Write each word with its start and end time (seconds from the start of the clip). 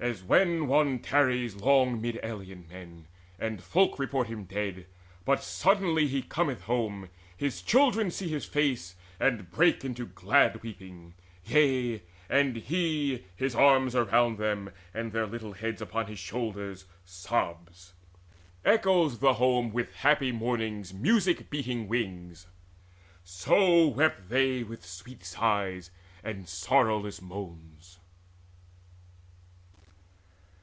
As 0.00 0.20
when 0.20 0.66
one 0.66 0.98
tarries 0.98 1.54
long 1.54 2.00
mid 2.00 2.18
alien 2.24 2.66
men, 2.68 3.06
And 3.38 3.62
folk 3.62 4.00
report 4.00 4.26
him 4.26 4.46
dead, 4.46 4.86
but 5.24 5.44
suddenly 5.44 6.08
He 6.08 6.22
cometh 6.22 6.62
home: 6.62 7.08
his 7.36 7.62
children 7.62 8.10
see 8.10 8.26
his 8.26 8.44
face, 8.44 8.96
And 9.20 9.48
break 9.48 9.84
into 9.84 10.06
glad 10.06 10.60
weeping; 10.64 11.14
yea, 11.44 12.02
and 12.28 12.56
he, 12.56 13.26
His 13.36 13.54
arms 13.54 13.94
around 13.94 14.38
them, 14.38 14.70
and 14.92 15.12
their 15.12 15.24
little 15.28 15.52
heads 15.52 15.80
Upon 15.80 16.06
his 16.08 16.18
shoulders, 16.18 16.84
sobs: 17.04 17.92
echoes 18.64 19.20
the 19.20 19.34
home 19.34 19.72
With 19.72 19.92
happy 19.94 20.32
mourning's 20.32 20.92
music 20.92 21.48
beating 21.48 21.86
wings; 21.86 22.48
So 23.22 23.86
wept 23.86 24.30
they 24.30 24.64
with 24.64 24.84
sweet 24.84 25.24
sighs 25.24 25.92
and 26.24 26.48
sorrowless 26.48 27.22
moans. 27.22 28.00